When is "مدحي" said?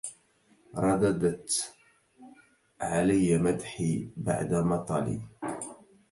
3.37-4.09